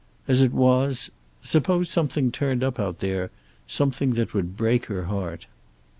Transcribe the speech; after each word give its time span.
As 0.27 0.41
it 0.41 0.51
was 0.51 1.11
Suppose 1.43 1.87
something 1.91 2.31
turned 2.31 2.63
up 2.63 2.79
out 2.79 3.01
there, 3.01 3.29
something 3.67 4.13
that 4.13 4.33
would 4.33 4.57
break 4.57 4.87
her 4.87 5.03
heart? 5.03 5.45